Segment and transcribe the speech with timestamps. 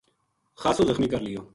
[0.61, 1.41] خاصو زخمی کر لیو